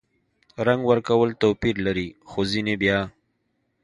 [0.67, 2.99] رنګ ورکول توپیر لري– خو ځینې بیا